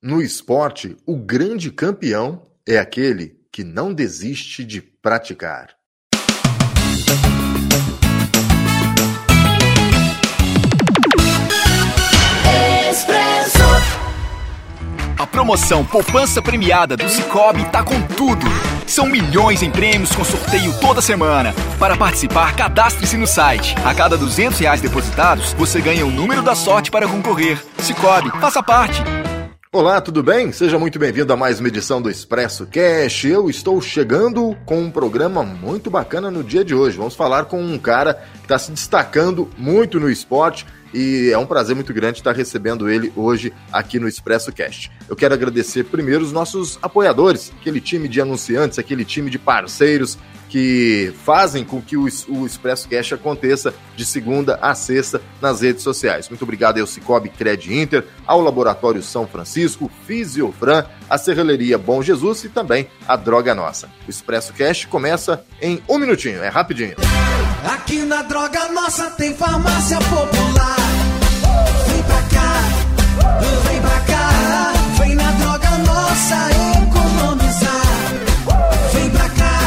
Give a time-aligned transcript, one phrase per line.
[0.00, 5.70] No esporte, o grande campeão é aquele que não desiste de praticar.
[15.18, 18.46] A promoção Poupança Premiada do Cicobi tá com tudo.
[18.86, 21.52] São milhões em prêmios com sorteio toda semana.
[21.76, 23.74] Para participar, cadastre-se no site.
[23.84, 27.60] A cada 200 reais depositados, você ganha o número da sorte para concorrer.
[27.78, 29.02] Cicobi, faça parte.
[29.70, 30.50] Olá, tudo bem?
[30.50, 33.26] Seja muito bem-vindo a mais uma edição do Expresso Cash.
[33.26, 36.96] Eu estou chegando com um programa muito bacana no dia de hoje.
[36.96, 41.46] Vamos falar com um cara que está se destacando muito no esporte e é um
[41.46, 44.90] prazer muito grande estar recebendo ele hoje aqui no Expresso Cast.
[45.08, 50.18] Eu quero agradecer primeiro os nossos apoiadores, aquele time de anunciantes, aquele time de parceiros
[50.48, 56.28] que fazem com que o, Expresso Cash aconteça de segunda a sexta nas redes sociais.
[56.28, 62.44] Muito obrigado ao Cicobi Cred Inter, ao Laboratório São Francisco, Fisiofran, a Serralheria Bom Jesus
[62.44, 63.88] e também a Droga Nossa.
[64.06, 66.96] O Expresso Cash começa em um minutinho, é rapidinho.
[67.64, 70.77] Aqui na Droga Nossa tem farmácia popular.
[76.18, 76.50] Droga Nossa
[76.82, 78.10] economizar.
[78.92, 79.60] Vem pra cá,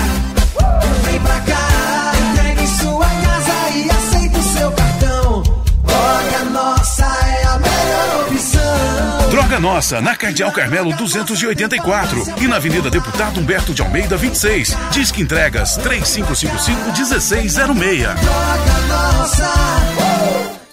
[1.05, 5.43] vem pra cá, entrega em sua casa e aceita o seu cartão.
[5.85, 9.29] Droga Nossa é a melhor opção.
[9.29, 14.75] Droga Nossa, na Cardeal Carmelo 284 e na Avenida Deputado Humberto de Almeida 26.
[14.91, 18.15] Disque entregas 3555-1606.
[18.15, 20.50] Droga Nossa.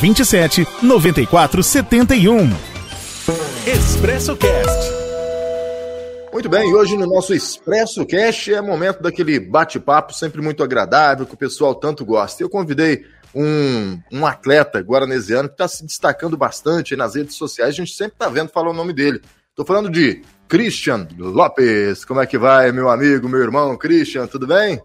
[0.00, 2.50] 27 94 71.
[3.66, 4.96] Expresso Cast.
[6.32, 11.24] Muito bem, e hoje no nosso Expresso Cash é momento daquele bate-papo sempre muito agradável
[11.24, 12.42] que o pessoal tanto gosta.
[12.42, 17.76] Eu convidei um, um atleta guaranesiano que está se destacando bastante nas redes sociais, a
[17.76, 19.22] gente sempre está vendo falar o nome dele.
[19.48, 22.04] Estou falando de Christian Lopes.
[22.04, 24.26] Como é que vai, meu amigo, meu irmão Christian?
[24.26, 24.78] Tudo bem?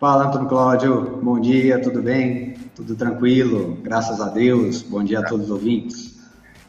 [0.00, 1.18] Fala, Antônio Cláudio.
[1.20, 2.54] Bom dia, tudo bem?
[2.76, 3.76] Tudo tranquilo?
[3.82, 4.80] Graças a Deus.
[4.80, 6.16] Bom dia a todos os ouvintes.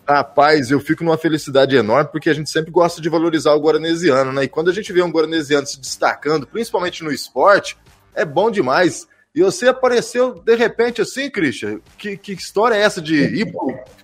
[0.07, 4.34] Rapaz, eu fico numa felicidade enorme porque a gente sempre gosta de valorizar o guaranesiano,
[4.34, 4.45] né?
[4.45, 7.78] E quando a gente vê um guaranesiano se destacando, principalmente no esporte,
[8.16, 9.07] é bom demais.
[9.35, 11.81] E você apareceu de repente assim, Christian?
[12.00, 13.53] Que, que história é essa de ir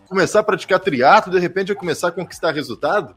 [0.08, 3.16] começar a praticar triatlo, de repente eu começar a conquistar resultado?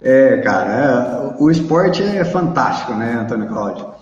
[0.00, 3.97] É, cara, o esporte é fantástico, né, Antônio Cláudio?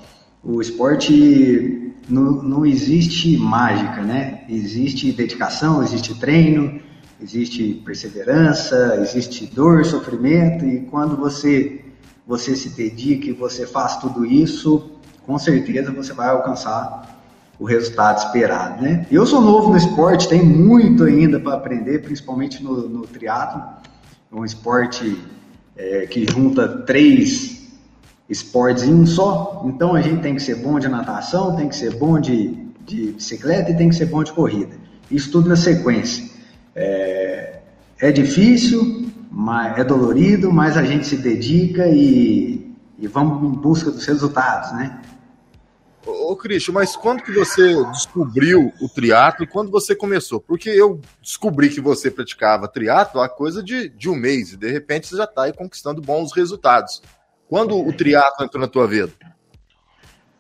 [0.49, 4.45] O esporte não, não existe mágica, né?
[4.49, 6.81] Existe dedicação, existe treino,
[7.21, 11.83] existe perseverança, existe dor, sofrimento e quando você
[12.25, 14.91] você se dedica e você faz tudo isso,
[15.25, 17.21] com certeza você vai alcançar
[17.59, 19.05] o resultado esperado, né?
[19.11, 23.63] Eu sou novo no esporte, tem muito ainda para aprender, principalmente no, no triatlo,
[24.33, 25.19] é um esporte
[25.77, 27.56] é, que junta três
[28.29, 29.63] esportes em um só.
[29.67, 32.49] Então a gente tem que ser bom de natação, tem que ser bom de,
[32.85, 34.77] de bicicleta e tem que ser bom de corrida.
[35.11, 36.25] Isso tudo na sequência.
[36.75, 37.61] É,
[37.99, 43.91] é difícil, mas é dolorido, mas a gente se dedica e, e vamos em busca
[43.91, 45.01] dos resultados, né?
[46.07, 50.41] Ô, Cristian, mas quando que você descobriu o triatlo e quando você começou?
[50.41, 54.71] Porque eu descobri que você praticava triatlo há coisa de, de um mês e de
[54.71, 57.03] repente você já está aí conquistando bons resultados.
[57.49, 59.13] Quando o triatlo entrou na tua vida?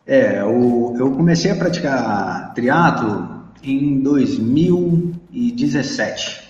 [0.06, 6.44] É, o, eu comecei a praticar triatlo em 2017.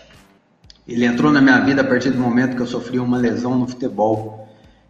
[0.86, 3.66] Ele entrou na minha vida a partir do momento que eu sofri uma lesão no
[3.66, 4.46] futebol.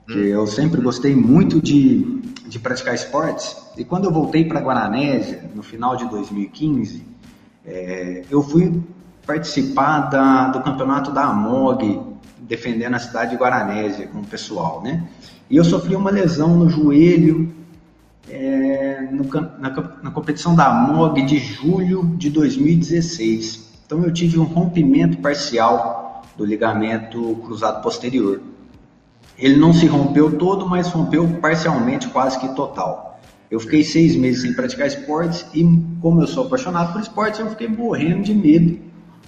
[0.07, 3.57] Que eu sempre gostei muito de, de praticar esportes.
[3.77, 7.05] E quando eu voltei para Guaranésia, no final de 2015,
[7.65, 8.81] é, eu fui
[9.27, 12.01] participar da, do campeonato da AMOG,
[12.47, 15.05] defendendo a cidade de Guaranésia com o pessoal, né?
[15.51, 17.55] E eu sofri uma lesão no joelho
[18.29, 19.25] é, no,
[19.59, 19.71] na,
[20.03, 23.67] na, competição da MOG de julho de 2016.
[23.87, 28.41] Então eu tive um rompimento parcial do ligamento cruzado posterior.
[29.39, 33.21] Ele não se rompeu todo, mas rompeu parcialmente, quase que total.
[33.51, 35.63] Eu fiquei seis meses sem praticar esportes e,
[36.01, 38.81] como eu sou apaixonado por esportes, eu fiquei morrendo de medo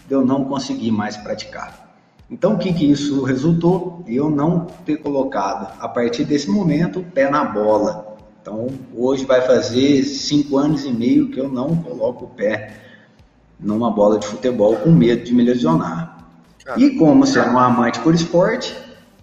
[0.08, 1.87] de eu não conseguir mais praticar.
[2.30, 4.04] Então, o que, que isso resultou?
[4.06, 8.16] Eu não ter colocado, a partir desse momento, o pé na bola.
[8.42, 12.74] Então, hoje vai fazer cinco anos e meio que eu não coloco o pé
[13.58, 16.18] numa bola de futebol com medo de me lesionar.
[16.76, 18.76] E como sendo um amante por esporte,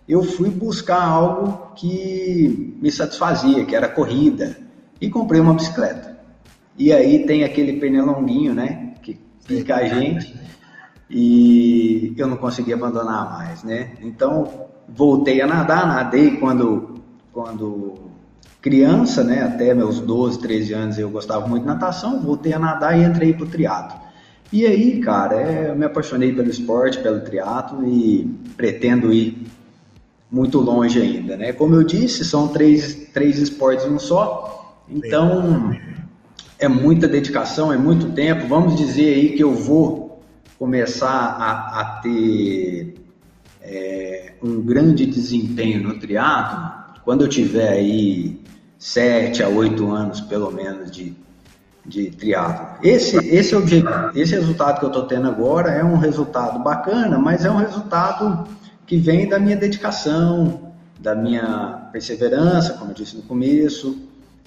[0.07, 4.57] eu fui buscar algo que me satisfazia, que era corrida,
[4.99, 6.19] e comprei uma bicicleta.
[6.77, 10.35] E aí tem aquele pernilonguinho, né, que pica a gente,
[11.09, 13.91] e eu não consegui abandonar mais, né?
[14.01, 16.95] Então, voltei a nadar, nadei quando,
[17.31, 17.95] quando
[18.61, 22.97] criança, né, até meus 12, 13 anos eu gostava muito de natação, voltei a nadar
[22.97, 23.99] e entrei para o triatlo.
[24.51, 28.25] E aí, cara, é, eu me apaixonei pelo esporte, pelo triatlo e
[28.57, 29.45] pretendo ir
[30.31, 31.53] muito longe ainda, né?
[31.53, 35.75] Como eu disse, são três, três esportes em um só, então
[36.57, 38.47] é muita dedicação, é muito tempo.
[38.47, 40.04] Vamos dizer aí que eu vou
[40.57, 42.95] começar a, a ter
[43.61, 48.39] é, um grande desempenho no triatlo quando eu tiver aí
[48.77, 51.15] sete a oito anos, pelo menos, de,
[51.85, 52.79] de triatlo.
[52.83, 57.45] Esse, esse, objetivo, esse resultado que eu estou tendo agora é um resultado bacana, mas
[57.45, 58.47] é um resultado
[58.85, 63.97] que vem da minha dedicação, da minha perseverança, como eu disse no começo,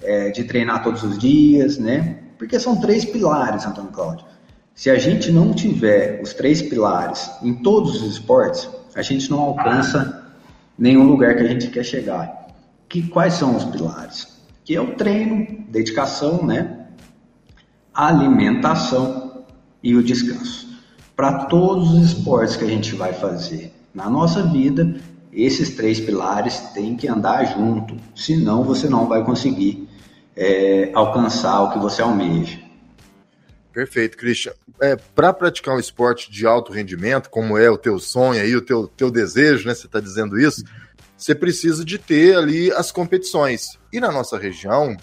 [0.03, 2.19] é, de treinar todos os dias, né?
[2.39, 4.25] Porque são três pilares, Antônio Cláudio.
[4.79, 9.41] Se a gente não tiver os três pilares em todos os esportes, a gente não
[9.41, 10.31] alcança
[10.79, 12.47] nenhum lugar que a gente quer chegar.
[12.89, 14.29] Que, quais são os pilares?
[14.65, 16.87] Que é o treino, dedicação, né?
[17.93, 19.43] alimentação
[19.83, 20.69] e o descanso.
[21.17, 24.95] Para todos os esportes que a gente vai fazer, na nossa vida,
[25.33, 29.89] esses três pilares têm que andar junto, senão você não vai conseguir
[30.37, 32.68] é, alcançar o que você almeja.
[33.73, 34.53] Perfeito, Christian.
[34.81, 38.63] É, Para praticar um esporte de alto rendimento, como é o teu sonho aí, o
[38.63, 39.75] teu, teu desejo, né?
[39.75, 40.65] Você está dizendo isso,
[41.17, 43.79] você precisa de ter ali as competições.
[43.93, 44.97] E na nossa região,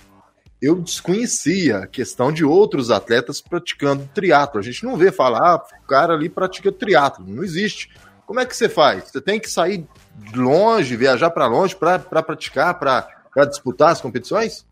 [0.61, 4.59] eu desconhecia a questão de outros atletas praticando triatlo.
[4.59, 7.91] A gente não vê falar, ah, o cara ali pratica triatlo, não existe.
[8.25, 9.11] Como é que você faz?
[9.11, 9.85] Você tem que sair
[10.33, 14.65] longe, viajar para longe para pra praticar, para disputar as competições?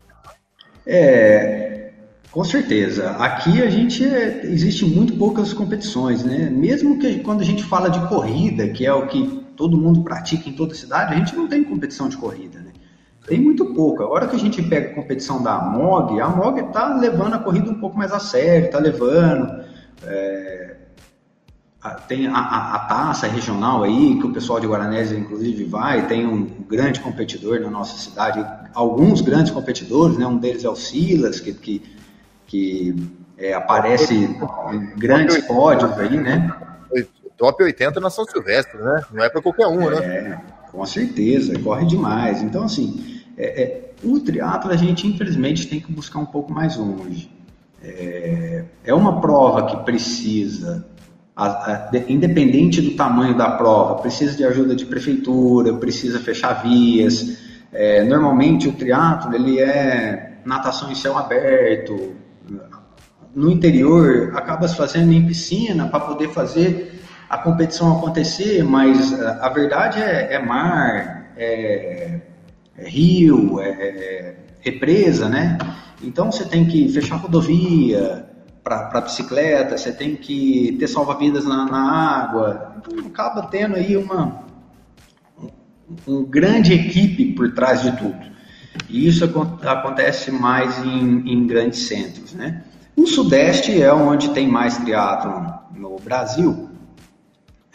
[0.86, 1.83] É,
[2.34, 3.10] com certeza.
[3.12, 6.50] Aqui a gente é, existe muito poucas competições, né?
[6.50, 9.24] Mesmo que quando a gente fala de corrida, que é o que
[9.56, 12.72] todo mundo pratica em toda cidade, a gente não tem competição de corrida, né?
[13.24, 14.02] Tem muito pouco.
[14.02, 17.38] A hora que a gente pega a competição da MOG, a MOG está levando a
[17.38, 19.64] corrida um pouco mais a sério, está levando.
[20.02, 20.74] É,
[22.08, 26.26] tem a, a, a, taça regional aí, que o pessoal de Guaranésia, inclusive, vai, tem
[26.26, 28.44] um grande competidor na nossa cidade,
[28.74, 30.26] alguns grandes competidores, né?
[30.26, 31.94] um deles é o Silas, que, que,
[32.54, 32.94] que
[33.36, 36.54] é, aparece em grandes pódios aí, né?
[37.36, 39.02] Top 80 na São Silvestre, né?
[39.12, 39.96] Não é para qualquer um, né?
[40.06, 40.40] é?
[40.70, 42.40] Com certeza, corre demais.
[42.42, 46.76] Então, assim, é, é, o triatlo a gente, infelizmente, tem que buscar um pouco mais
[46.76, 47.28] longe.
[47.82, 50.86] É, é uma prova que precisa
[51.34, 57.36] a, a, independente do tamanho da prova, precisa de ajuda de prefeitura, precisa fechar vias.
[57.72, 62.22] É, normalmente o triatlo ele é natação em céu aberto.
[63.34, 69.46] No interior acaba se fazendo em piscina para poder fazer a competição acontecer, mas a,
[69.46, 72.20] a verdade é, é mar, é,
[72.76, 75.58] é rio, é, é represa, né?
[76.02, 78.28] Então você tem que fechar rodovia,
[78.64, 82.76] para bicicleta, você tem que ter salva-vidas na, na, água.
[82.78, 84.42] Então acaba tendo aí uma
[85.38, 85.48] um,
[86.20, 88.33] um grande equipe por trás de tudo.
[88.88, 89.24] E isso
[89.62, 92.64] acontece mais em, em grandes centros, né?
[92.96, 96.68] O Sudeste é onde tem mais triatlon no Brasil,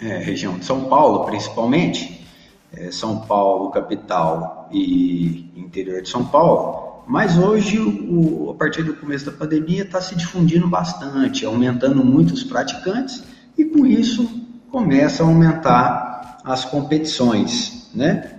[0.01, 2.25] é, região de São Paulo principalmente,
[2.73, 8.93] é, São Paulo capital e interior de São Paulo mas hoje, o, a partir do
[8.93, 13.23] começo da pandemia, está se difundindo bastante, aumentando muito os praticantes
[13.57, 14.29] e com isso
[14.69, 18.38] começa a aumentar as competições, né?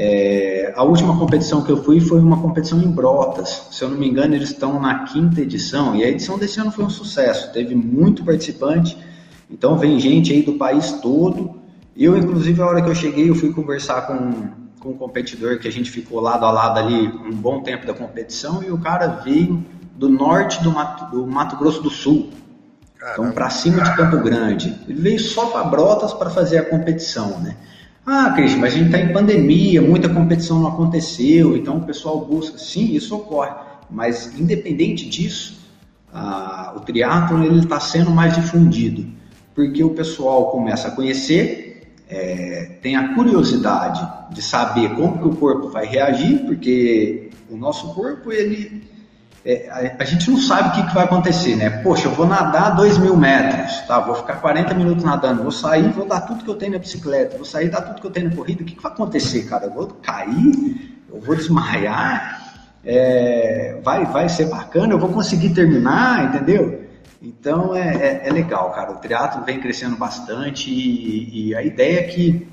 [0.00, 3.66] É, a última competição que eu fui foi uma competição em Brotas.
[3.72, 6.70] Se eu não me engano, eles estão na quinta edição e a edição desse ano
[6.70, 7.52] foi um sucesso.
[7.52, 8.96] Teve muito participante,
[9.50, 11.58] então vem gente aí do país todo.
[11.96, 15.66] Eu, inclusive, a hora que eu cheguei, eu fui conversar com com um competidor que
[15.66, 19.08] a gente ficou lado a lado ali um bom tempo da competição e o cara
[19.24, 19.64] veio
[19.96, 22.30] do norte do Mato, do Mato Grosso do Sul.
[22.96, 23.22] Caramba.
[23.22, 24.76] Então, para cima de Campo Grande.
[24.88, 27.56] Ele veio só para Brotas para fazer a competição, né?
[28.10, 32.24] Ah, Cristian, mas a gente está em pandemia, muita competição não aconteceu, então o pessoal
[32.24, 32.56] busca.
[32.56, 33.52] Sim, isso ocorre.
[33.90, 35.58] Mas, independente disso,
[36.10, 39.06] a, o triatlon está sendo mais difundido,
[39.54, 41.68] porque o pessoal começa a conhecer
[42.08, 47.94] é, tem a curiosidade de saber como que o corpo vai reagir, porque o nosso
[47.94, 48.82] corpo, ele,
[49.44, 51.70] é, a, a, gente não sabe o que, que, vai acontecer, né?
[51.82, 54.00] Poxa, eu vou nadar 2 mil metros, tá?
[54.00, 57.36] Vou ficar 40 minutos nadando, vou sair, vou dar tudo que eu tenho na bicicleta,
[57.36, 59.66] vou sair, dar tudo que eu tenho na corrida, o que, que vai acontecer, cara?
[59.66, 66.24] Eu vou cair, eu vou desmaiar, é, vai, vai ser bacana, eu vou conseguir terminar,
[66.24, 66.88] entendeu?
[67.20, 68.92] Então é, é, é legal, cara.
[68.92, 72.46] O teatro vem crescendo bastante e, e, a ideia é que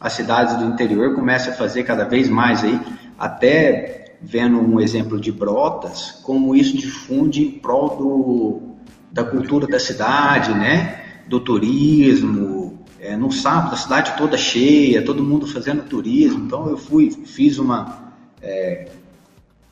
[0.00, 2.80] as cidades do interior comecem a fazer cada vez mais aí,
[3.18, 8.62] até vendo um exemplo de Brotas, como isso difunde em prol do,
[9.10, 11.22] da cultura da cidade, né?
[11.26, 12.78] Do turismo.
[12.98, 16.44] É, no sábado, a cidade toda cheia, todo mundo fazendo turismo.
[16.44, 18.12] Então eu fui, fiz uma.
[18.42, 18.90] É,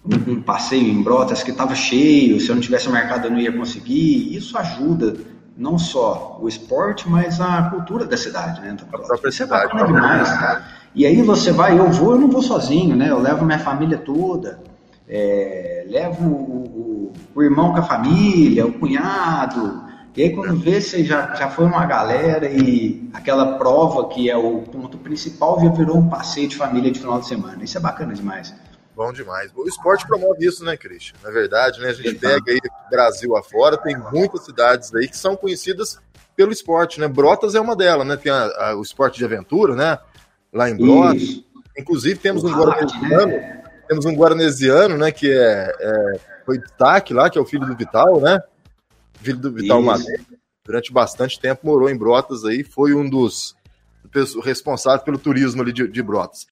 [0.04, 3.52] um passeio em Brotas que estava cheio, se eu não tivesse marcado eu não ia
[3.52, 4.34] conseguir.
[4.34, 5.16] Isso ajuda
[5.54, 8.76] não só o esporte, mas a cultura da cidade, né?
[8.80, 10.77] A própria Isso é bacana demais, cara.
[10.94, 13.10] E aí você vai, eu vou, eu não vou sozinho, né?
[13.10, 14.60] Eu levo minha família toda,
[15.08, 19.86] é, levo o, o, o, irmão com a família, o cunhado.
[20.16, 24.36] E aí quando vê, você já, já foi uma galera e aquela prova que é
[24.36, 27.62] o ponto principal já virou um passeio de família de final de semana.
[27.62, 28.52] Isso é bacana demais.
[28.96, 29.52] Bom demais.
[29.54, 31.16] O esporte promove isso, né, Christian?
[31.22, 31.90] Na verdade, né?
[31.90, 32.58] A gente pega aí
[32.90, 36.00] Brasil afora, tem muitas cidades aí que são conhecidas
[36.34, 37.06] pelo esporte, né?
[37.06, 38.16] Brotas é uma delas, né?
[38.16, 40.00] Tem a, a, o esporte de aventura, né?
[40.52, 41.22] Lá em Brotas.
[41.22, 41.44] Isso.
[41.76, 43.62] Inclusive temos um guaranesiano, né?
[43.86, 45.12] temos um guaranesiano, né?
[45.12, 48.40] Que é, é, foi destaque lá, que é o filho do Vital, né?
[49.20, 50.22] Filho do Vital Madeira.
[50.64, 53.56] Durante bastante tempo morou em Brotas aí, foi um dos
[54.42, 56.46] responsáveis pelo turismo ali de, de Brotas.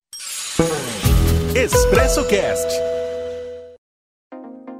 [1.55, 2.86] Expresso Cast.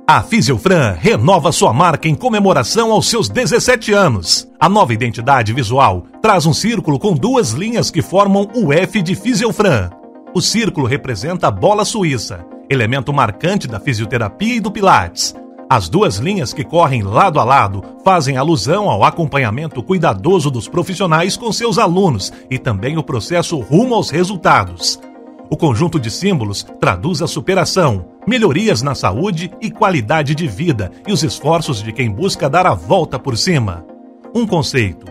[0.09, 4.47] A Fisiofran renova sua marca em comemoração aos seus 17 anos.
[4.57, 9.15] A nova identidade visual traz um círculo com duas linhas que formam o F de
[9.15, 9.89] Fisiofran.
[10.33, 15.35] O círculo representa a bola suíça, elemento marcante da fisioterapia e do Pilates.
[15.69, 21.35] As duas linhas que correm lado a lado fazem alusão ao acompanhamento cuidadoso dos profissionais
[21.35, 24.97] com seus alunos e também o processo rumo aos resultados.
[25.49, 31.13] O conjunto de símbolos traduz a superação, melhorias na saúde e qualidade de vida e
[31.13, 33.85] os esforços de quem busca dar a volta por cima.
[34.35, 35.05] Um conceito,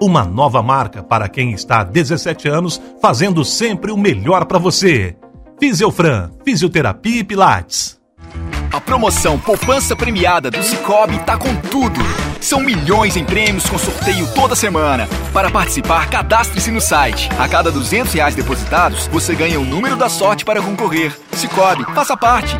[0.00, 5.14] uma nova marca para quem está há 17 anos fazendo sempre o melhor para você.
[5.60, 8.00] Fisiofran, Fisioterapia e Pilates.
[8.72, 12.00] A promoção Poupança Premiada do Cicobi tá com tudo.
[12.42, 15.08] São milhões em prêmios com sorteio toda semana.
[15.32, 17.28] Para participar, cadastre-se no site.
[17.38, 21.16] A cada 200 reais depositados, você ganha o número da sorte para concorrer.
[21.32, 22.56] Cicobi, faça parte.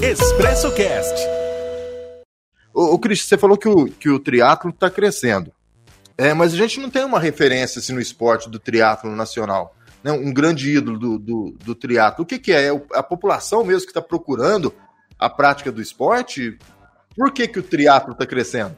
[0.00, 1.20] Expresso Cast.
[2.72, 5.52] Ô, ô Cris, você falou que o, que o triatlo está crescendo.
[6.16, 10.12] É, mas a gente não tem uma referência assim, no esporte do triatlo nacional né,
[10.12, 12.22] um grande ídolo do, do, do triatlo.
[12.22, 12.68] O que, que é?
[12.68, 14.72] é a população mesmo que está procurando
[15.18, 16.58] a prática do esporte?
[17.16, 18.74] Por que, que o triatlo está crescendo?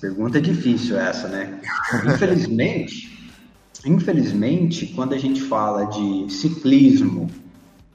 [0.00, 1.60] Pergunta difícil essa, né?
[2.04, 3.12] Infelizmente,
[3.84, 7.30] infelizmente, quando a gente fala de ciclismo,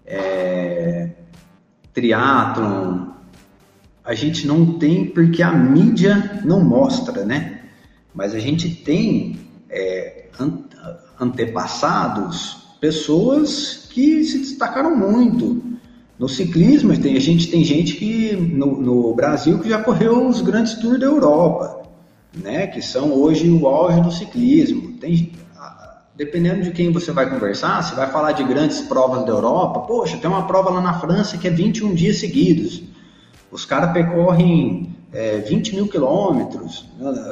[0.06, 1.12] é,
[1.94, 3.08] triatlon,
[4.04, 7.62] a gente não tem porque a mídia não mostra, né?
[8.14, 9.40] Mas a gente tem
[9.70, 10.30] é,
[11.20, 15.62] antepassados pessoas que se destacaram muito.
[16.20, 20.42] No ciclismo, tem, a gente tem gente que no, no, Brasil que já correu os
[20.42, 21.84] grandes tours da Europa,
[22.34, 24.94] né, que são hoje o auge do ciclismo.
[24.94, 25.32] Tem,
[26.16, 30.18] dependendo de quem você vai conversar, você vai falar de grandes provas da Europa, poxa,
[30.18, 32.82] tem uma prova lá na França que é 21 dias seguidos.
[33.52, 36.86] Os caras percorrem é, 20 mil quilômetros,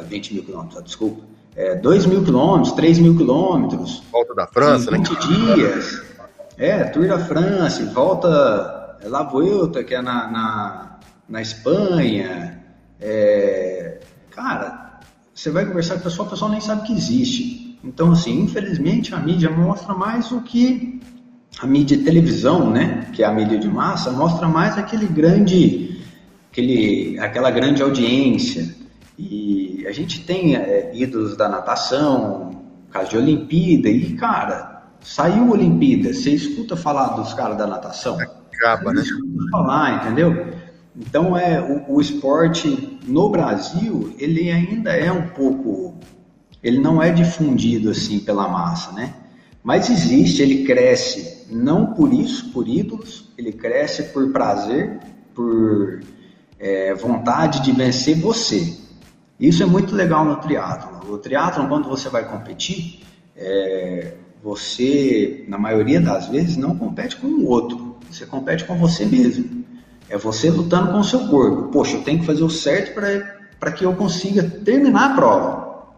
[0.07, 1.23] 20 mil quilômetros, desculpa,
[1.55, 4.03] é, 2 mil quilômetros, 3 mil quilômetros.
[4.11, 5.19] Volta da França, 20 né?
[5.19, 6.14] dias.
[6.57, 12.63] É, Tour da França, volta é, La Vuelta, que é na, na, na Espanha.
[12.99, 13.99] É,
[14.31, 15.01] cara,
[15.33, 17.77] você vai conversar com o pessoal, o pessoal nem sabe que existe.
[17.83, 21.01] Então, assim, infelizmente a mídia mostra mais o que
[21.59, 26.01] a mídia televisão, né, que é a mídia de massa, mostra mais aquele grande,
[26.51, 28.73] aquele, aquela grande audiência.
[29.19, 34.74] E a gente tem é, ídolos da natação, caso de Olimpíada, e cara,
[35.05, 38.17] saiu Olimpíada, você escuta falar dos caras da natação?
[38.19, 39.01] Acaba, né?
[39.01, 40.53] Escuta falar, entendeu?
[40.95, 45.95] Então é o, o, esporte no Brasil, ele ainda é um pouco,
[46.63, 49.13] ele não é difundido assim pela massa, né?
[49.63, 54.99] Mas existe, ele cresce não por isso, por ídolos, ele cresce por prazer,
[55.33, 56.01] por
[56.59, 58.77] é, vontade de vencer você.
[59.39, 61.13] Isso é muito legal no triatlo.
[61.13, 63.01] O triatlo, quando você vai competir,
[63.35, 64.13] é,
[64.45, 67.95] você, na maioria das vezes, não compete com o outro.
[68.11, 69.65] Você compete com você mesmo.
[70.07, 71.71] É você lutando com o seu corpo.
[71.71, 72.93] Poxa, eu tenho que fazer o certo
[73.59, 75.95] para que eu consiga terminar a prova.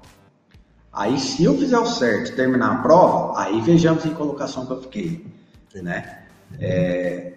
[0.93, 4.81] Aí, se eu fizer o certo terminar a prova, aí vejamos em colocação que eu
[4.81, 5.25] fiquei.
[5.75, 6.19] Né?
[6.57, 7.33] É,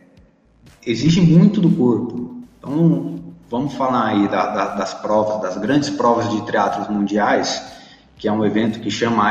[0.87, 2.41] exige muito do corpo.
[2.57, 3.19] Então,
[3.51, 7.61] vamos falar aí da, da, das provas, das grandes provas de triatlos mundiais,
[8.17, 9.25] que é um evento que chama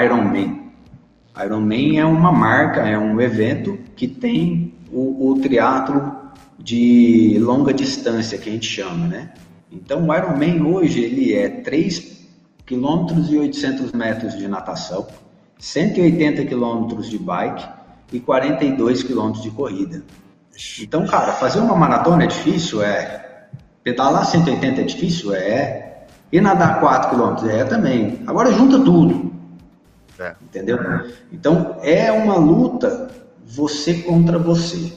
[1.38, 1.45] Ironman.
[1.45, 6.17] Ironman é uma marca, é um evento que tem o, o triatlo
[6.57, 9.31] de longa distância, que a gente chama, né?
[9.71, 12.27] Então, o Ironman hoje, ele é 3
[12.65, 15.07] km e 800 metros de natação,
[15.57, 17.67] 180 km de bike
[18.12, 20.03] e 42 km de corrida.
[20.81, 22.83] Então, cara, fazer uma maratona é difícil?
[22.83, 23.48] É.
[23.83, 25.33] Pedalar 180 é difícil?
[25.33, 26.05] É.
[26.31, 27.48] E nadar 4 km?
[27.48, 28.19] É também.
[28.27, 29.28] Agora junta tudo.
[30.19, 30.35] É.
[30.41, 30.77] Entendeu?
[31.31, 33.09] Então, é uma luta
[33.45, 34.93] você contra você.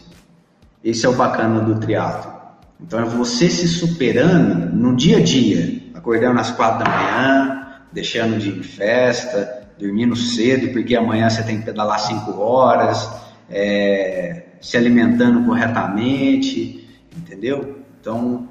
[0.83, 2.33] Esse é o bacana do triatlo.
[2.81, 5.81] Então, é você se superando no dia a dia.
[5.95, 11.43] Acordando às 4 da manhã, deixando de ir em festa, dormindo cedo, porque amanhã você
[11.43, 13.09] tem que pedalar 5 horas.
[13.49, 17.83] É, se alimentando corretamente, entendeu?
[18.01, 18.49] Então,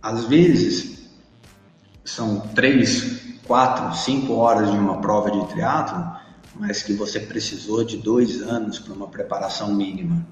[0.00, 1.10] às vezes,
[2.04, 6.04] são três, quatro, cinco horas de uma prova de triatlo,
[6.54, 10.26] mas que você precisou de dois anos para uma preparação mínima,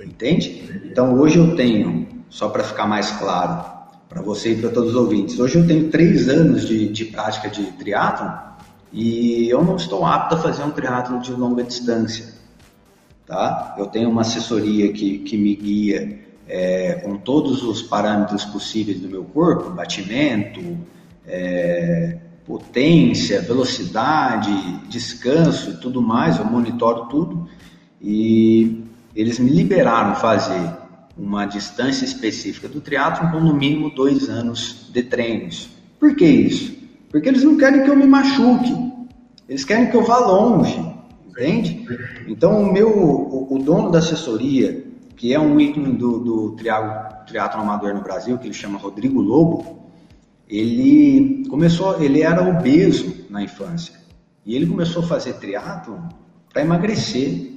[0.00, 0.82] entende?
[0.84, 3.64] Então, hoje eu tenho, só para ficar mais claro,
[4.08, 7.48] para você e para todos os ouvintes, hoje eu tenho três anos de, de prática
[7.48, 8.30] de triatlo
[8.92, 12.40] e eu não estou apto a fazer um triatlo de longa distância
[13.30, 13.76] Tá?
[13.78, 19.08] Eu tenho uma assessoria que, que me guia é, com todos os parâmetros possíveis do
[19.08, 20.60] meu corpo, batimento,
[21.24, 22.18] é,
[22.50, 24.50] potência, velocidade,
[24.88, 27.48] descanso e tudo mais, eu monitoro tudo
[28.02, 28.82] e
[29.14, 30.76] eles me liberaram fazer
[31.16, 35.68] uma distância específica do triatlo com no mínimo dois anos de treinos.
[36.00, 36.76] Por que isso?
[37.08, 38.74] Porque eles não querem que eu me machuque,
[39.48, 40.90] eles querem que eu vá longe.
[41.28, 41.86] Entende?
[42.26, 44.84] Então, o meu, o, o, dono da assessoria,
[45.16, 49.89] que é um ícone do, do triatlo amador no Brasil, que ele chama Rodrigo Lobo,
[50.50, 53.94] ele começou, ele era obeso na infância.
[54.44, 56.08] E ele começou a fazer triatlo
[56.52, 57.52] para emagrecer,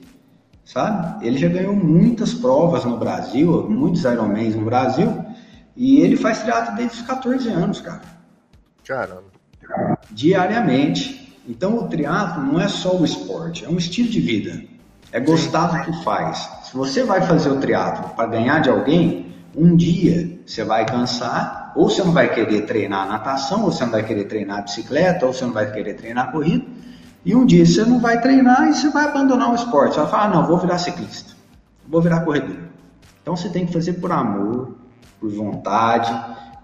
[0.63, 1.25] sabe?
[1.25, 5.25] Ele já ganhou muitas provas no Brasil, muitos Ironmans no Brasil,
[5.75, 8.01] e ele faz triatlo desde os 14 anos, cara.
[8.86, 9.23] Caramba.
[10.12, 11.41] Diariamente.
[11.47, 14.63] Então o triatlo não é só o esporte, é um estilo de vida.
[15.12, 16.49] É gostar do que faz.
[16.63, 21.62] Se você vai fazer o triatlo para ganhar de alguém, um dia você vai cansar,
[21.76, 25.34] ou você não vai querer treinar natação, ou você não vai querer treinar bicicleta, ou
[25.34, 26.66] você não vai querer treinar corrida,
[27.26, 29.96] e um dia você não vai treinar e você vai abandonar o esporte.
[29.96, 31.34] Você vai falar, ah, não, vou virar ciclista,
[31.88, 32.58] vou virar corredor.
[33.22, 34.76] Então você tem que fazer por amor,
[35.20, 36.14] por vontade,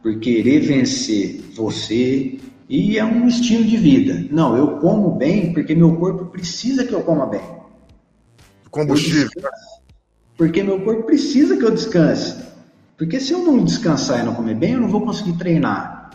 [0.03, 4.27] por querer vencer você e é um estilo de vida.
[4.29, 7.41] Não, eu como bem porque meu corpo precisa que eu coma bem.
[8.69, 9.29] Combustível.
[10.37, 12.48] Porque meu corpo precisa que eu descanse.
[12.99, 16.11] Porque se eu não descansar e não comer bem, eu não vou conseguir treinar.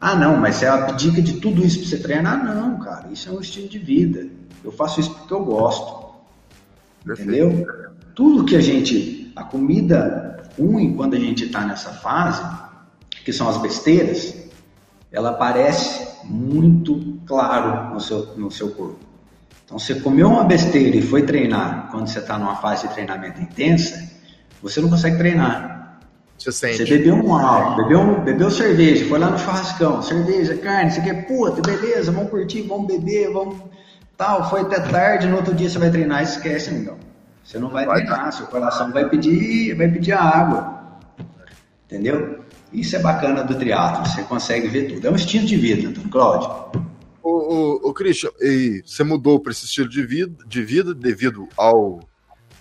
[0.00, 2.44] Ah, não, mas é a dica de tudo isso para você treinar?
[2.44, 4.28] Não, cara, isso é um estilo de vida.
[4.62, 6.14] Eu faço isso porque eu gosto.
[7.04, 7.28] Perfeito.
[7.28, 7.66] Entendeu?
[8.14, 9.32] Tudo que a gente.
[9.34, 12.42] A comida ruim, quando a gente está nessa fase,
[13.24, 14.34] que são as besteiras,
[15.10, 19.00] ela aparece muito claro no seu, no seu corpo.
[19.64, 23.40] Então, você comeu uma besteira e foi treinar quando você está numa fase de treinamento
[23.40, 24.08] intensa,
[24.62, 25.77] você não consegue treinar.
[26.38, 26.78] Você, sente.
[26.78, 31.26] você bebeu um álcool, bebeu, bebeu cerveja, foi lá no churrascão, cerveja, carne, você quer,
[31.26, 33.56] puta, beleza, vamos curtir, vamos beber, vamos
[34.16, 36.96] tal, foi até tarde, no outro dia você vai treinar, esquece, então.
[37.44, 40.98] Você não vai, vai treinar, seu coração vai pedir, vai pedir a água.
[41.86, 42.40] Entendeu?
[42.72, 45.06] Isso é bacana do triatlo, você consegue ver tudo.
[45.06, 46.50] É um estilo de vida, Cláudio.
[47.22, 51.48] O, o, o Christian, e você mudou para esse estilo de vida, de vida devido
[51.56, 52.00] ao,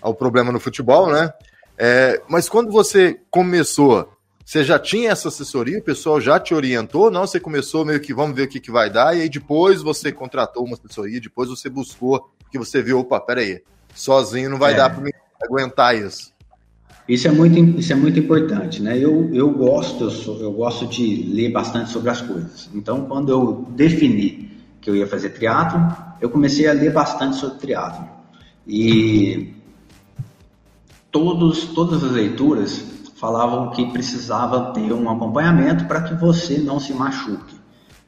[0.01, 1.29] ao problema no futebol, né?
[1.77, 4.09] É, mas quando você começou,
[4.43, 5.77] você já tinha essa assessoria?
[5.77, 7.11] O pessoal já te orientou?
[7.11, 9.81] Não, você começou meio que vamos ver o que, que vai dar, e aí depois
[9.81, 13.61] você contratou uma assessoria, depois você buscou, porque você viu, opa, peraí,
[13.93, 14.77] sozinho não vai é.
[14.77, 15.03] dar para
[15.43, 16.33] aguentar isso.
[17.07, 18.97] Isso é muito, isso é muito importante, né?
[18.97, 22.69] Eu, eu gosto, eu, sou, eu gosto de ler bastante sobre as coisas.
[22.73, 25.79] Então, quando eu defini que eu ia fazer triatlo,
[26.19, 28.07] eu comecei a ler bastante sobre triatlo.
[28.67, 29.53] E
[31.17, 36.93] todos, todas as leituras falavam que precisava ter um acompanhamento para que você não se
[36.93, 37.55] machuque.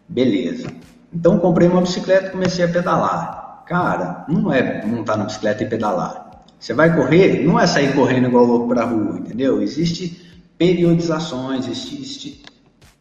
[0.08, 0.72] Beleza.
[1.12, 3.64] Então comprei uma bicicleta e comecei a pedalar.
[3.66, 6.44] Cara, não é montar na bicicleta e pedalar.
[6.60, 9.60] Você vai correr, não é sair correndo igual louco para rua, entendeu?
[9.60, 12.44] Existe periodizações, existe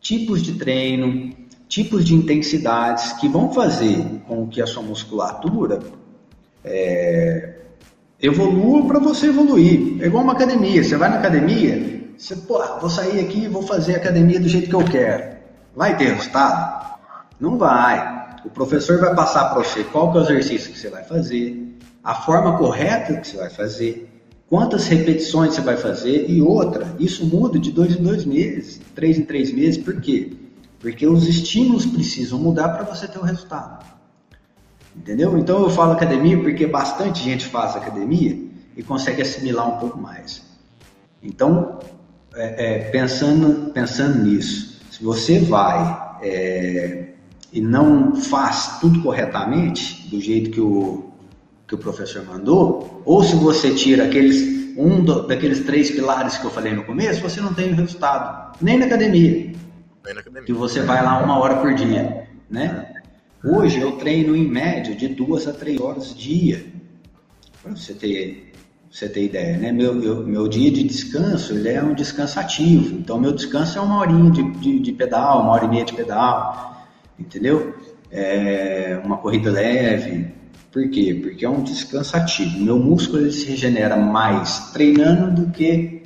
[0.01, 1.35] tipos de treino,
[1.69, 5.81] tipos de intensidades que vão fazer com que a sua musculatura
[6.65, 7.58] é,
[8.21, 10.03] evolua para você evoluir.
[10.03, 10.83] É igual uma academia.
[10.83, 14.69] Você vai na academia, você, pô, vou sair aqui e vou fazer academia do jeito
[14.69, 15.37] que eu quero.
[15.75, 16.99] Vai ter resultado?
[17.39, 18.19] Não vai.
[18.45, 21.77] O professor vai passar para você qual que é o exercício que você vai fazer,
[22.03, 24.11] a forma correta que você vai fazer,
[24.49, 26.93] quantas repetições você vai fazer e outra.
[26.99, 29.79] Isso muda de dois em dois meses, três em três meses.
[29.79, 30.33] Por quê?
[30.81, 33.98] Porque os estímulos precisam mudar para você ter o resultado.
[34.99, 35.39] Entendeu?
[35.39, 38.37] Então eu falo academia porque bastante gente faz academia
[38.77, 40.43] e consegue assimilar um pouco mais.
[41.23, 41.79] Então,
[42.35, 47.09] é, é, pensando, pensando nisso, se você vai é,
[47.53, 51.11] e não faz tudo corretamente, do jeito que o,
[51.67, 56.45] que o professor mandou, ou se você tira aqueles um do, daqueles três pilares que
[56.45, 59.53] eu falei no começo, você não tem o resultado, nem na academia.
[60.05, 60.45] Nem na academia.
[60.45, 62.88] Que você vai lá uma hora por dia, né?
[63.45, 66.67] Hoje eu treino em média de duas a três horas dia,
[67.63, 68.53] para você ter,
[68.91, 69.71] você ter ideia, né?
[69.71, 73.81] Meu, meu, meu, dia de descanso ele é um descanso ativo, então meu descanso é
[73.81, 76.85] uma horinha de, de, de pedal, uma hora e meia de pedal,
[77.17, 77.77] entendeu?
[78.11, 80.33] É uma corrida leve,
[80.73, 81.19] por quê?
[81.23, 82.59] Porque é um descanso ativo.
[82.59, 86.03] Meu músculo ele se regenera mais treinando do que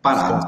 [0.00, 0.46] parado.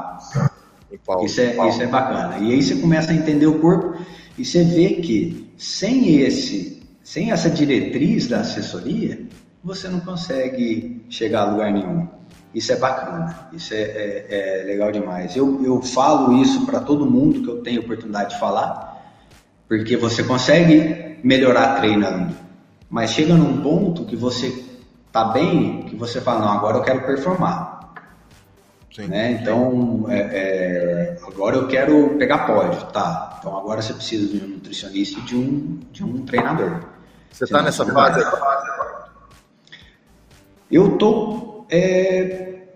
[1.23, 2.37] Isso é, isso é bacana.
[2.39, 3.99] E aí você começa a entender o corpo
[4.37, 9.25] e você vê que sem esse, sem essa diretriz da assessoria,
[9.63, 12.07] você não consegue chegar a lugar nenhum.
[12.53, 15.35] Isso é bacana, isso é, é, é legal demais.
[15.35, 19.13] Eu, eu falo isso para todo mundo que eu tenho oportunidade de falar,
[19.67, 22.35] porque você consegue melhorar treinando,
[22.89, 24.63] mas chega num ponto que você
[25.11, 27.74] tá bem, que você fala, não, agora eu quero performar.
[28.97, 29.39] Né?
[29.41, 33.37] Então, é, é, agora eu quero pegar pódio, tá?
[33.39, 36.81] Então agora você precisa de um nutricionista e de um, de um treinador.
[37.29, 38.25] Você está nessa fase?
[40.71, 42.67] Eu estou é,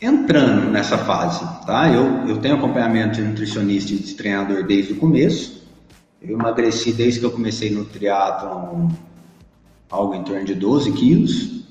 [0.00, 1.88] entrando nessa fase, tá?
[1.88, 5.62] Eu, eu tenho acompanhamento de nutricionista e de treinador desde o começo.
[6.20, 8.88] Eu emagreci desde que eu comecei no triatlon
[9.88, 11.64] algo em torno de 12 quilos.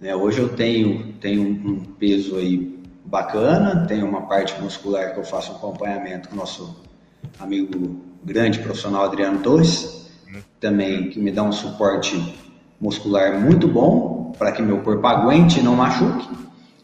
[0.00, 2.77] É, hoje eu tenho, tenho um peso aí
[3.08, 6.76] bacana, tem uma parte muscular que eu faço um acompanhamento com o nosso
[7.40, 10.10] amigo grande profissional Adriano Torres,
[10.60, 12.38] também que me dá um suporte
[12.78, 16.28] muscular muito bom para que meu corpo aguente e não machuque,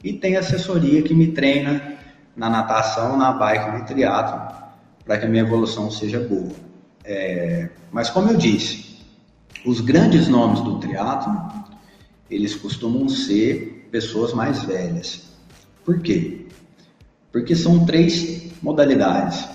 [0.02, 1.94] e tem assessoria que me treina
[2.34, 4.64] na natação, na bike, no triatlo,
[5.04, 6.52] para que a minha evolução seja boa.
[7.04, 8.98] É, mas como eu disse,
[9.64, 11.38] os grandes nomes do triatlo,
[12.30, 15.33] eles costumam ser pessoas mais velhas.
[15.84, 16.46] Por quê?
[17.30, 19.46] Porque são três modalidades.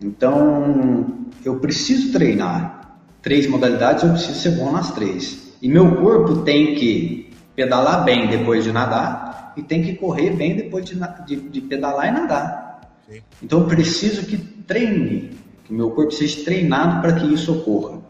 [0.00, 1.06] Então,
[1.44, 5.54] eu preciso treinar três modalidades, eu preciso ser bom nas três.
[5.60, 10.54] E meu corpo tem que pedalar bem depois de nadar e tem que correr bem
[10.54, 10.94] depois de,
[11.26, 12.94] de, de pedalar e nadar.
[13.08, 13.20] Sim.
[13.42, 15.30] Então, eu preciso que treine,
[15.64, 18.00] que meu corpo seja treinado para que isso ocorra.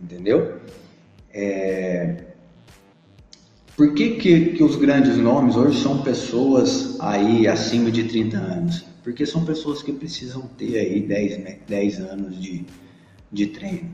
[0.00, 0.60] Entendeu?
[1.32, 2.31] É...
[3.76, 8.84] Por que, que, que os grandes nomes hoje são pessoas aí acima de 30 anos?
[9.02, 12.66] Porque são pessoas que precisam ter aí 10, 10 né, anos de,
[13.32, 13.90] de treino.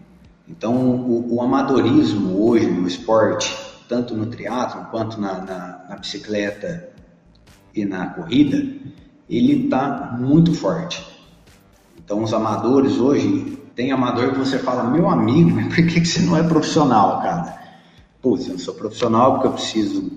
[0.49, 3.57] Então, o, o amadorismo hoje no esporte,
[3.89, 6.89] tanto no triatlo quanto na, na, na bicicleta
[7.73, 8.57] e na corrida,
[9.31, 11.07] ele está muito forte.
[11.97, 16.23] Então, os amadores hoje, tem amador que você fala, meu amigo, por que, que você
[16.23, 17.68] não é profissional, cara?
[18.21, 20.13] Putz, eu não sou profissional porque eu preciso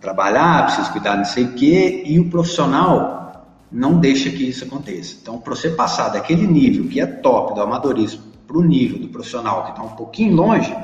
[0.00, 5.16] trabalhar, preciso cuidar não sei o quê, e o profissional não deixa que isso aconteça.
[5.20, 9.08] Então, para você passar daquele nível que é top do amadorismo para o nível do
[9.08, 10.74] profissional que está um pouquinho longe,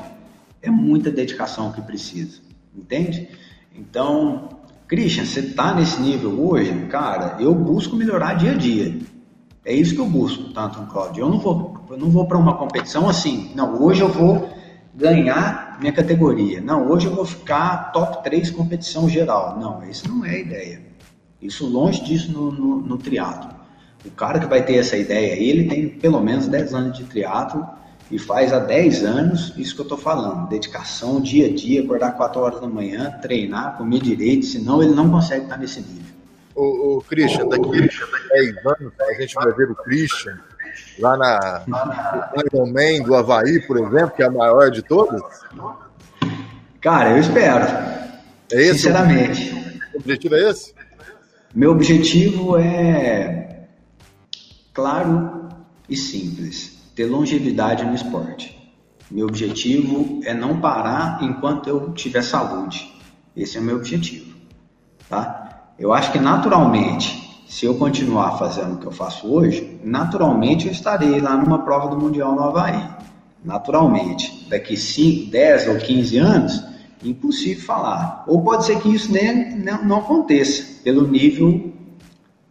[0.61, 2.39] é muita dedicação que precisa,
[2.75, 3.29] entende?
[3.75, 4.49] Então,
[4.87, 8.99] Christian, você está nesse nível hoje, cara, eu busco melhorar dia a dia.
[9.63, 11.23] É isso que eu busco, tanto tá, Cláudio.
[11.23, 14.49] Eu não vou, eu não vou para uma competição assim, não, hoje eu vou
[14.93, 16.61] ganhar minha categoria.
[16.61, 19.59] Não, hoje eu vou ficar top 3 competição geral.
[19.59, 20.81] Não, isso não é a ideia.
[21.41, 23.49] Isso longe disso no, no, no triatlo.
[24.05, 27.67] O cara que vai ter essa ideia, ele tem pelo menos 10 anos de triatlo
[28.11, 30.47] e faz há 10 anos isso que eu estou falando.
[30.49, 35.09] Dedicação, dia a dia, acordar 4 horas da manhã, treinar, comer direito, senão ele não
[35.09, 36.11] consegue estar nesse nível.
[36.53, 40.39] O, o Christian, daqui a 10 anos, a gente vai ver o Christian
[40.99, 41.63] lá na
[42.45, 45.21] Iron Man do Havaí, por exemplo, que é a maior de todas?
[46.79, 47.65] Cara, eu espero.
[48.51, 49.81] É esse Sinceramente.
[49.93, 50.73] O objetivo é esse?
[51.53, 53.67] Meu objetivo é
[54.73, 55.49] claro
[55.89, 58.57] e simples: ter longevidade no esporte.
[59.09, 62.93] Meu objetivo é não parar enquanto eu tiver saúde.
[63.35, 64.33] Esse é o meu objetivo,
[65.09, 65.73] tá?
[65.77, 67.20] Eu acho que naturalmente,
[67.51, 71.89] se eu continuar fazendo o que eu faço hoje, naturalmente eu estarei lá numa prova
[71.89, 72.81] do Mundial no Havaí.
[73.43, 74.47] Naturalmente.
[74.49, 76.63] Daqui 5, 10 ou 15 anos,
[77.03, 78.23] impossível falar.
[78.25, 81.73] Ou pode ser que isso nem, não, não aconteça, pelo nível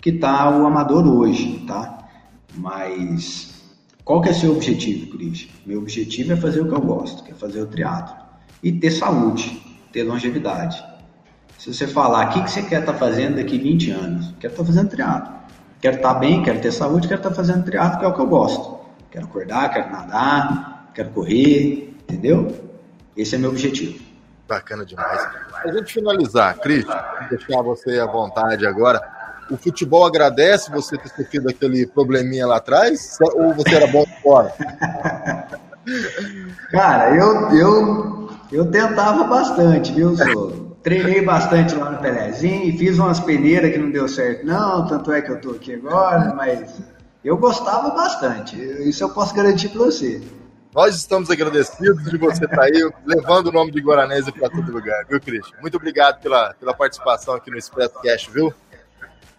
[0.03, 2.07] que está o amador hoje, tá?
[2.55, 3.55] Mas
[4.05, 5.49] qual que é seu objetivo, Cris?
[5.65, 8.17] Meu objetivo é fazer o que eu gosto, que é fazer o triatlo.
[8.63, 10.90] E ter saúde, ter longevidade.
[11.61, 14.35] Se você falar, o que, que você quer estar tá fazendo daqui 20 anos?
[14.41, 15.35] Quero estar tá fazendo triatlo.
[15.79, 18.15] Quero estar tá bem, quero ter saúde, quero estar tá fazendo triatlo, que é o
[18.15, 18.79] que eu gosto.
[19.11, 22.51] Quero acordar, quero nadar, quero correr, entendeu?
[23.15, 24.03] Esse é meu objetivo.
[24.49, 25.21] Bacana demais.
[25.51, 26.87] Para a gente finalizar, Cris,
[27.29, 28.99] deixar você à vontade agora
[29.51, 33.19] o futebol agradece você ter sofrido aquele probleminha lá atrás?
[33.35, 34.55] Ou você era bom fora?
[36.73, 40.60] Cara, eu, eu, eu tentava bastante, viu, senhor?
[40.83, 45.21] Treinei bastante lá no Pelezinho, fiz umas peneiras que não deu certo, não, tanto é
[45.21, 46.81] que eu tô aqui agora, mas
[47.23, 48.57] eu gostava bastante.
[48.57, 50.23] Isso eu posso garantir para você.
[50.75, 54.73] Nós estamos agradecidos de você estar tá aí, levando o nome de Guaranese para todo
[54.73, 55.57] lugar, viu, Cristian?
[55.61, 58.55] Muito obrigado pela, pela participação aqui no Expresso Cash, viu?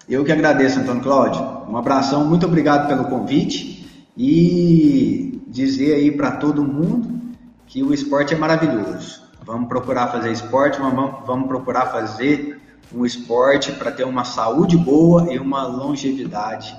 [0.10, 1.42] Eu que agradeço, Antônio Cláudio.
[1.70, 7.20] Um abração, muito obrigado pelo convite e dizer aí para todo mundo
[7.66, 9.21] que o esporte é maravilhoso.
[9.44, 12.60] Vamos procurar fazer esporte, vamos, vamos procurar fazer
[12.94, 16.76] um esporte para ter uma saúde boa e uma longevidade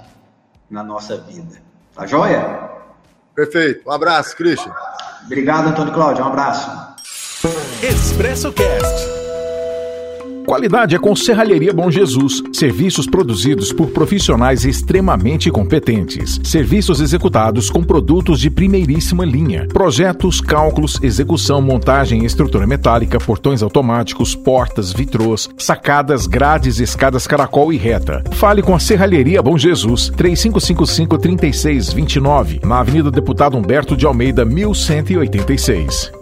[0.71, 1.61] na nossa vida.
[1.95, 2.71] Tá joia?
[3.35, 3.89] Perfeito.
[3.89, 4.73] Um abraço, Christian.
[5.25, 6.25] Obrigado, Antônio Cláudio.
[6.25, 6.71] Um abraço.
[7.83, 9.22] Expresso Cast.
[10.47, 12.43] Qualidade é com Serralheria Bom Jesus.
[12.53, 16.41] Serviços produzidos por profissionais extremamente competentes.
[16.45, 19.67] Serviços executados com produtos de primeiríssima linha.
[19.69, 27.77] Projetos, cálculos, execução, montagem, estrutura metálica, portões automáticos, portas, vitrôs, sacadas, grades, escadas caracol e
[27.77, 28.23] reta.
[28.33, 30.11] Fale com a Serralheria Bom Jesus.
[30.11, 32.65] 3555-3629.
[32.65, 36.22] Na Avenida Deputado Humberto de Almeida, 1186.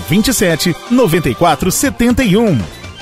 [0.09, 2.57] 27 94 71.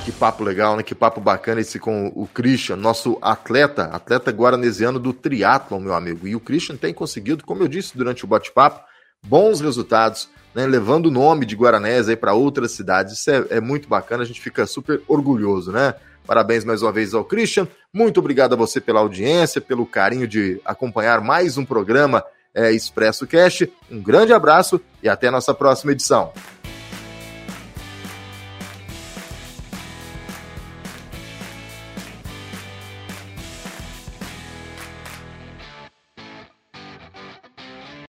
[0.05, 0.83] Que papo legal, né?
[0.83, 6.27] Que papo bacana esse com o Christian, nosso atleta, atleta guaranesiano do triatlon, meu amigo.
[6.27, 8.81] E o Christian tem conseguido, como eu disse durante o bate-papo,
[9.21, 10.65] bons resultados, né?
[10.65, 13.19] Levando o nome de Guaranés aí para outras cidades.
[13.19, 15.93] Isso é, é muito bacana, a gente fica super orgulhoso, né?
[16.25, 17.67] Parabéns mais uma vez ao Christian.
[17.93, 23.27] Muito obrigado a você pela audiência, pelo carinho de acompanhar mais um programa é, Expresso
[23.27, 23.67] Cash.
[23.91, 26.31] Um grande abraço e até a nossa próxima edição.